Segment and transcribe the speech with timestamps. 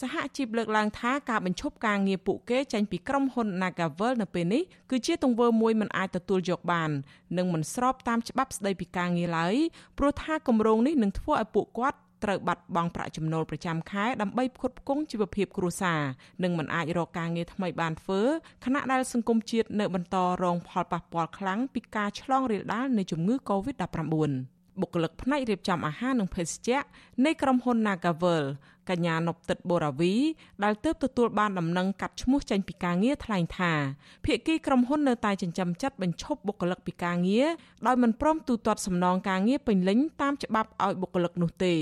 [0.00, 6.90] សហជីពលើកឡើងថាការបញ្ឈប់ការងារពួកគេចេញពីក្រុមហ៊ុន Nagavel នៅពេលនេះគឺជាទង្វើមួយមិនអាចទទួលយកបាន
[7.38, 9.54] និងមិនស្របតាមច្បាប់ស្តីពីការងារឡើយ
[9.98, 16.00] ព្រោះថាគម្រោងនេះនឹងធ្វើឲ្យពួកគាត់ត្រូវបាត់បង់ប្រាក់ចំណូលប្រចាំខែដើម្បីផ្គត់ផ្គង់ជីវភាពគ្រួសារ
[16.42, 18.20] និងមិនអាចរកការងារថ្មីបានធ្វើ
[18.64, 24.32] ខណៈដែលសង្គមជាតិនៅបន្តរងផលប៉ះពាល់ខ្លាំងពីការឆ្លងរាលដាលនៃជំងឺ Covid-19
[24.80, 26.78] បុគ្គលិកផ្នែករៀបចំអាហារនិងភេសជ្ជៈ
[27.24, 28.44] នៃក្រុមហ៊ុន Nagavel
[28.90, 30.14] កញ្ញានប់ទឹកបូរាវី
[30.64, 33.72] ដែលទើបទទួលបានដំណឹងកាត់ឈ្មោះចេញពីការងារថ្លែងថា
[34.24, 37.48] ភាគីក្រុមហ៊ុននៅតែចិញ្ចឹមចិត្តបញ្ឈប់បុគ្គលិកពីការងារ
[37.86, 41.74] ដោយមិនព្រមទូទាត់សំណងការងារពេញលេញតាមច្បាប់ឲ្យបុគ្គលិកនោះទេ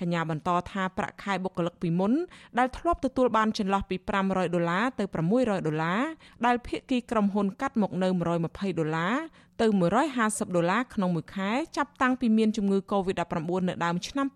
[0.00, 2.12] កញ្ញាបន្តថាប្រាក់ខែបុគ្គលិកពីមុន
[2.58, 3.96] ដែលធ្លាប់ទទួលបានចន្លោះពី
[4.26, 6.00] 500ដុល្លារទៅ600ដុល្លារ
[6.46, 8.08] ដែលភាគីក្រុមហ៊ុនកាត់មកនៅ
[8.44, 9.14] 120ដុល្លារ
[9.60, 9.66] ទៅ
[10.10, 14.26] 150ដុល្លារក្នុងមួយខែចាប់តាំងពីមានជំងឺ Covid-19 នៅដើមឆ្នាំ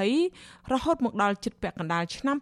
[0.00, 2.36] 2020រហូតមកដល់ជិតពាក់កណ្ដាលឆ្នាំ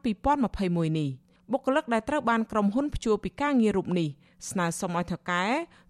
[0.47, 1.11] 2021នេះ
[1.53, 4.09] បុគ្គលិកដែលត្រូវបានក្រុមហ៊ុនព្យួរពីការងាររូបនេះ
[4.51, 5.45] ស្នើសុំឲ្យថៅកែ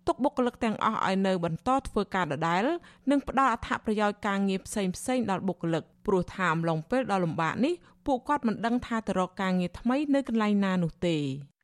[0.07, 2.65] ទុកបុគ្គលិកទាំងអស់ឲ្យនៅបន្តធ្វើការដដែល
[3.11, 7.75] និងផ្ដល់អត្ថប្រយោជន៍ការងារផ្សេងផ្សេងដល់បុគ្គលិកព្រោះថាអំឡុងពេលដ៏លំបាកនេះ
[8.07, 11.17] ពួកគាត់មិនដឹងថាទៅរកការងារថ្មីនៅកន្លែងណានោះទេ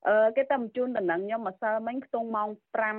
[0.08, 2.48] អឺគេតែបញ្ជូនដំណឹងខ្ញុំម្សិលមិញខ្ទង់ម៉ោង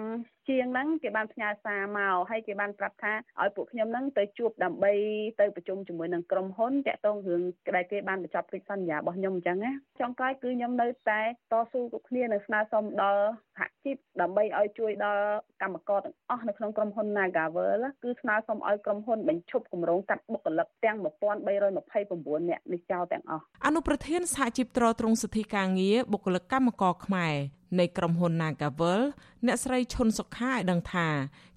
[0.04, 4.94] 5ជាងហ្នឹងគេបានផ្ញើសារមកហើយគេបានប្រាប់ថាឲ្យពួកខ្ញុំហ្នឹងទៅជួបដើម្បី
[5.40, 7.42] ទៅប្រជុំជាមួយនឹងក្រុមហ៊ុនតាក់ទងរឿង
[7.76, 13.24] ដែលគេបានបញ្ចប់កិច្ចសន្យារបស់ខ្ញុំអញ្ចឹងណាចុងក្រោយគឺខ្ញុំនៅតែតស៊ូគ្រប់គ្នានៅស្នើសុំដល់
[13.58, 15.26] សហជីពដើម្បីឲ្យជួយដល់
[15.62, 27.36] កម្មករទាំងអស់នៅក្នុងក្រុមហ៊ុន Nagavel គឺស្នើសុំឲ្យក្រុមហ៊ុនបញ្ឈប់គម្រោងកាត់បុគ្គលិកទាំង1329នាក់នេះចោលទាំងអស់អនុប្រធានសហជីពត្រួតត្រងសិទ្ធិការងារបុគ្គលិកកម្មករខ្មែរ
[27.80, 29.02] នៃក្រុមហ៊ុន Nagavel
[29.46, 31.08] អ្នកស្រីឈុនសុខាឲ្យដឹងថា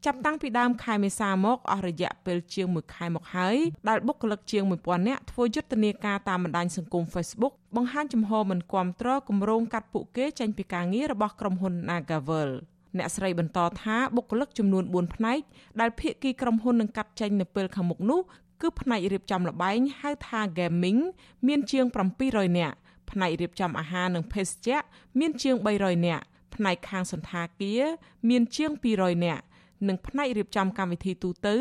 [0.04, 3.56] ចាប់តាំងពីដើមខែមេសាមកអស់រយៈពេលជាង1ខែមកហើយ
[3.88, 12.50] ដែលបុគ្គលិកជាង1000នាក់ធ្វើយុទ្ធនាការតាមបណ្ដាញសង្គម Facebook បង្ហាញចំហមិនគាំទ្រគម្រោងកាត់ពួកគេចេញពីការងាររបស់ក្រុមហ៊ុន Nagavel
[12.98, 15.38] អ្នកស្រីបន្តថាបុគ្គលិកចំនួន4ផ្នែក
[15.80, 18.20] ដែលភាគីក្រុមហ៊ុននឹងកាត់ចេញនៅពេលខាងមុខនោះ
[18.62, 21.00] គឺផ្នែករៀបចំលបែងហៅថា gaming
[21.46, 21.84] មានជាង
[22.22, 22.76] 700នាក់
[23.10, 24.78] ផ្នែករៀបចំអាហារនិងភេសជ្ជៈ
[25.18, 26.24] មានជាង300នាក់
[26.54, 27.82] ផ្នែកខាងសន្តាគារ
[28.28, 29.44] មានជាង200នាក់
[29.88, 31.56] និងផ្នែករៀបចំកម្មវិធីទូទៅ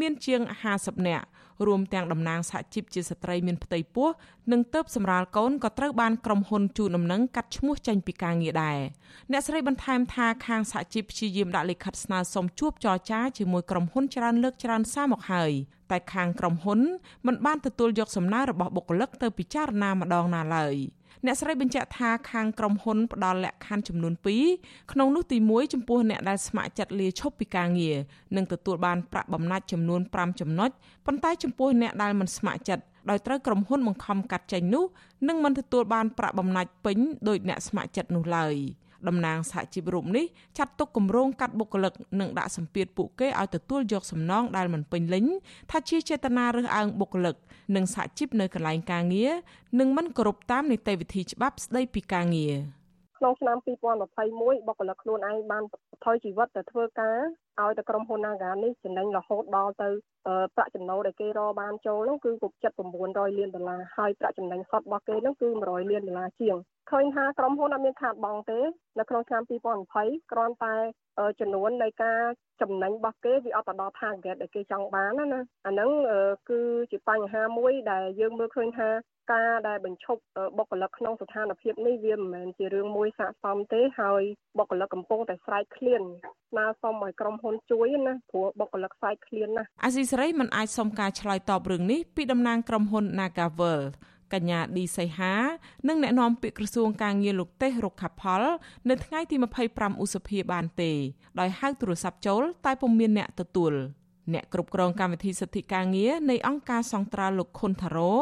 [0.00, 0.40] មានជាង
[0.74, 1.26] 50នាក់
[1.66, 4.08] រួមទាំងតំណាងសហជីពជាស្ត្រីមានផ្ទៃពោះ
[4.52, 8.78] និងទៅបសម្រាលកូនក៏ត្រូវបានក្រុមហ៊ុនជូនដំណឹងកាត់ឈ្មោះចេញពីការងារដែរ
[9.32, 15.52] អ្នកស្រីបន្ថែមថាខាងសហជីពព្យាយាមដាក់លិខិតស្នើសុំជួបចរចាជាមួយក្រុមហ៊ុនច្រើនលើកច្រើនសារមកហើយ
[15.90, 16.80] តែខាងក្រុមហ៊ុន
[17.26, 20.76] មិនបានទទួលយកសំណើរបស់បុគ្គលិកទៅពិចារណាម្ដងណាឡើយ។
[21.24, 24.14] អ្នកស្រីបញ្ជាក់ថាខាងក្រុមហ៊ុនផ្ដល់លក្ខខណ្ឌចំនួន
[24.52, 27.96] 2ក្នុងនោះទី1ចំពោះអ្នកដែលស្ម័គ្រចិត្តលាឈប់ពីការងារ
[28.36, 30.70] នឹងទទួលបានប្រាក់បំណាច់ចំនួន5ចំណុច
[31.06, 34.84] ប៉ុន្តែចំពោះអ្នកដែលមិនស្ម័គ្រចិត្តដោយត្រូវក្រុមហ៊ុនបង្ខំកាត់ចេញនោះ
[35.28, 38.56] នឹងមិនទទួលបានប្រាក់បំណាច់ពេញដោយអ្នកស្ម័គ្រចិត្តនោះឡើយ។
[39.08, 40.24] តំណាងសហជីពរូបនេះ
[40.58, 45.26] ចាត់ទុកគម្រោងកាត់បុគ្គលិកនិងដាក់សម្ពាធពួកគេឲ្យទទួលយកសំណងដែលមិនពេញលេញ
[45.70, 47.36] ថាជាចេតនារើសអើងបុគ្គលិក
[47.76, 49.32] និងសហជីពនៅកន្លែងការងារ
[49.80, 52.54] និងមិនគោរពតាមនីតិវិធីច្បាប់ស្តីពីការងារ
[53.18, 53.56] ក្នុងឆ្នាំ
[54.06, 55.62] 2021បុគ្គលិកខ្លួនឯងបាន
[56.04, 57.18] ថយជីវិតទៅធ្វើការ
[57.62, 59.88] ឲ្យតែក្រុមហ៊ុន Naga នេះចំណេញរហូតដល់ទៅ
[60.56, 66.56] ប្រាក់ចំណូលដែលគេរកបានចូលនោះគឺគប់ចិត្ត900លានដុល្លារហើយប្រាក់ចំណេញសុទ្ធរបស់គេនោះគឺ100លានដុល្លារជាង
[66.90, 68.60] ឃើញថាក្រុមហ៊ុនអត់មានខាតបង់ទេ
[68.98, 69.42] នៅក្នុងឆ្នាំ
[69.86, 70.76] 2020គ្រាន់តែ
[71.40, 72.22] ចំនួននៃការ
[72.62, 75.90] ចំណេញរបស់គេវាអត់ទៅដល់ target ដែលគេចង់បានណាអាហ្នឹង
[76.50, 76.60] គឺ
[76.92, 78.90] ជាបញ្ហាមួយដែលយើងមើលឃើញថា
[79.32, 80.22] ការដែលបញ្ឈប់
[80.56, 84.22] បុគ្គលិកក្នុងស្ថានភាពនេះវាមិនមែនជារឿងមួយស័ក្តិសមទេហើយ
[84.58, 86.02] បុគ្គលិកកំពុងតែស្រែកឃ្លាន
[86.50, 93.82] ស្នើសុំឲ្យក្រុមហ៊ុនជួយណាព្រោះបុគ្គលិកស្រែកឃ្លានណាអាស៊ីសេរីមិនអាចសុំការឆ្លើយតបរឿងនេះពីតំណាងក្រុមហ៊ុន Nagavel
[94.34, 95.34] កញ្ញាឌីសីហា
[95.88, 98.42] និងអ្នកនាំពាក្យក្រសួងការងារលោកទេសរុក្ខាផល
[98.88, 99.36] នៅថ្ងៃទី
[99.68, 100.92] 25ឧសភាបានទេ
[101.40, 103.74] ដោយហៅទូរស័ព្ទចូល តែពុំមានអ្នកទទួល
[104.34, 108.12] អ្នកគ្រប់គ្រងកម្មវិធីសិទ្ធិការងារនៃអង្គការសង្ត្រាល់លោកខុនថារ៉ូ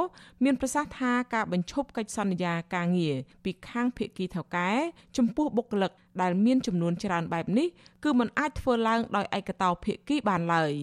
[0.45, 4.71] មានប្រសាសន៍ថាការបញ្ឈប់កិច្ចសន្យាការងារពីខាងភៀកគីថៅកែ
[5.17, 5.93] ចំពោះបុគ្គលិក
[6.23, 7.69] ដែលមានចំនួនច្រើនបែបនេះ
[8.05, 10.75] គឺมันអាចធ្វើឡើងដោយឯកតោភៀកគីបានឡើយ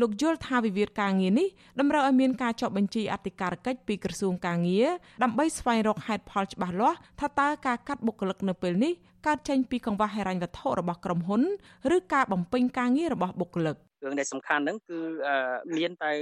[0.00, 1.48] លោកយល់ថាវិវាទការងារនេះ
[1.80, 4.88] តម្រូវឲ្យមានការចុះបញ្ជីអធិការកិច្ចពីក្រសួងការងារ
[5.22, 8.92] ដើម្បីស្វែងរកហេតុផលច្បាស់លាស់ថាតើការកាត់បុគ្គលិកនៅពេលនេះ
[9.26, 11.42] កើតចេញពីកង្វះហិរញ្ញវត្ថុរបស់ក្រុមហ៊ុន
[11.96, 14.98] ឬការបំពេញការងាររបស់បុគ្គលិក រឿងដែលសំខាន់ហ្នឹងគឺ
[15.76, 16.12] មានតែ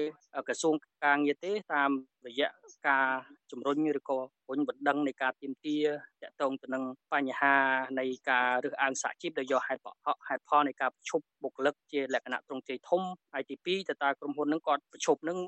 [0.49, 1.91] ក្រសួងការងារទេតាម
[2.27, 2.49] រយៈ
[2.89, 3.07] ការ
[3.51, 4.19] ជំរុញឬក៏
[4.49, 5.77] ពុញបណ្ដឹងនៃការទៀមទា
[6.23, 7.55] តកតងទៅនឹងបញ្ហា
[8.01, 9.81] នៃការរើសអើងសហជីពដែលយកហេតុ
[10.29, 13.03] ហេតុផលនៃការប្រជុំបុគ្គលិកជាលក្ខណៈត្រង់ជ័យធំ
[13.33, 15.39] ហើយទី2តើតើក្រុមហ៊ុននឹងគាត់ប្រជុំនឹង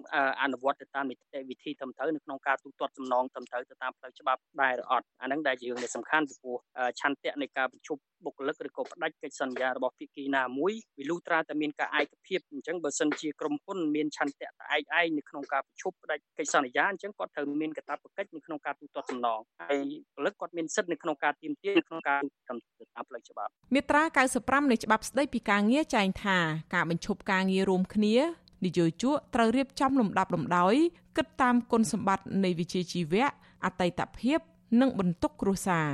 [0.42, 6.56] អនុវត្តទៅតាមនីតិវិធីត្រឹមត្រូវនៅក្នុងការទូទាត់សំណងត្រឹមត្រូវទៅតាមផ្លូវច្បាប់ដែរឬអត់អានឹងដែលជារឿងដែលសំខាន់ពីព្រោះ
[7.00, 19.78] ឆន្ទៈនៃការប្រជុំបុគ្គលិកឬក៏ផ្ដាច់កិច្ចសន្យារបស់ភាគីណាមួយវាលុះត្រាតែមានការឯកភាពអញ្ចឹងបើសិនជាក្រុមហ៊ុនមានឆន្ទៈតែឯកឯងនៅក្នុងការប្រជុំផ្ដាច់កិច្ចសន្យាអញ្ចឹងគាត់ត្រូវមានកាតព្វកិច្ចនៅក្នុងការទូទាត់សំណងហើយ
[20.16, 24.02] ពលិកគាត់មានសិទ្ធិនៅក្នុងការទាមទារនៅក្នុងការតាមផ្លូវច្បាប់មាត្រា
[24.36, 26.38] 95នៃច្បាប់ស្តីពីការងារចែងថា
[26.74, 28.16] ការបញ្ឈប់ការងាររួមគ្នា
[28.64, 30.74] នយោជកត្រូវរៀបចំលំដាប់លំដោយ
[31.16, 33.28] គិតតាមគុណសម្បត្តិនៃវិជ្ជាជីវៈ
[33.64, 34.38] អតីតភាព
[34.80, 35.88] និងបន្ទុកគ្រួសារ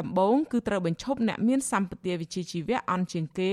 [0.00, 3.52] ដំបូងគឺត្រូវបញ្ឈប់អ្នកមានសម្បទាវិជ្ជាជីវៈអន់ជាងគេ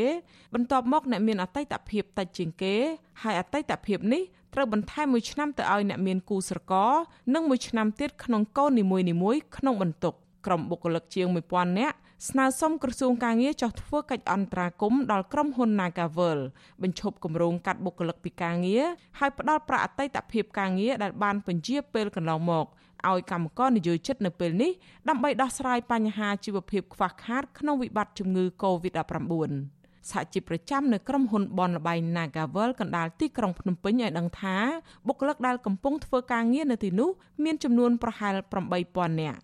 [0.54, 2.75] បន្ទាប់មកអ្នកមានអតីតភាពតិចជាងគេ
[3.22, 4.24] ហើយអតីតភាពនេះ
[4.54, 6.94] ត្រូវបន្ថែមមួយឆ្នាំទៅឲ្យអ្នកមានគូស្រករ
[7.34, 10.14] និងមួយឆ្នាំទៀតក្នុងកូននីមួយៗក្នុងបន្ទុក
[10.46, 11.98] ក្រុមបុគ្គលិកជាង1000នាក់
[12.30, 16.40] ស្នើសុំក្រសួងការងារចោះធ្វើកិច្ចអន្តរាគមន៍ដល់ក្រុមហ៊ុន Nagavel
[16.82, 18.86] បញ្ឈប់គម្រោងកាត់បុគ្គលិកពីការងារ
[19.20, 22.66] ហើយផ្ដល់ប្រាក់អតីតភាពការងារដែលបានបញ្ជាពេលកន្លងមក
[23.10, 24.72] ឲ្យកម្មករនិយោជិតនៅពេលនេះ
[25.10, 29.77] ដើម្បីដោះស្រាយបញ្ហាជីវភាពខ្វះខាតក្នុងវិបត្តិជំងឺ Covid-19
[30.12, 34.57] សហជីពប្រចាំនៅក្រុមហ៊ុនបនលបៃ Nagavel កណ្ដាលទីក្រុងភ្នំពេញឲ្យដឹងថា
[35.07, 37.09] បុគ្គលិកដែលកំពុងធ្វើការងារនៅទីនោះ
[37.44, 38.33] មានចំនួនប្រហែល
[38.80, 39.39] 8000នាក់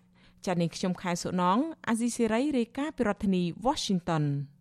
[0.46, 1.58] ចា៎នាងខ្ញុំខែសុណង
[1.88, 4.24] អាស៊ីសេរីរាយការណ៍ពីរដ្ឋធានី Washington